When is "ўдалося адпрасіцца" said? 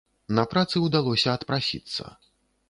0.85-2.03